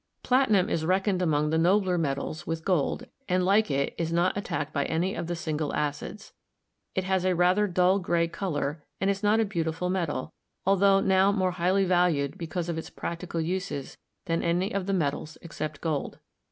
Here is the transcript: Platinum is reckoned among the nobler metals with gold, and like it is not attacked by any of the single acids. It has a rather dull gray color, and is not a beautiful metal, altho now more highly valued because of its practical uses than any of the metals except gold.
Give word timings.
Platinum 0.23 0.67
is 0.67 0.83
reckoned 0.83 1.21
among 1.21 1.51
the 1.51 1.59
nobler 1.59 1.95
metals 1.95 2.47
with 2.47 2.65
gold, 2.65 3.05
and 3.29 3.45
like 3.45 3.69
it 3.69 3.93
is 3.99 4.11
not 4.11 4.35
attacked 4.35 4.73
by 4.73 4.85
any 4.85 5.13
of 5.13 5.27
the 5.27 5.35
single 5.35 5.75
acids. 5.75 6.33
It 6.95 7.03
has 7.03 7.23
a 7.23 7.35
rather 7.35 7.67
dull 7.67 7.99
gray 7.99 8.27
color, 8.27 8.83
and 8.99 9.11
is 9.11 9.21
not 9.21 9.39
a 9.39 9.45
beautiful 9.45 9.91
metal, 9.91 10.33
altho 10.65 11.01
now 11.01 11.31
more 11.31 11.51
highly 11.51 11.85
valued 11.85 12.35
because 12.39 12.67
of 12.67 12.79
its 12.79 12.89
practical 12.89 13.41
uses 13.41 13.95
than 14.25 14.41
any 14.41 14.73
of 14.73 14.87
the 14.87 14.93
metals 14.93 15.37
except 15.43 15.81
gold. 15.81 16.17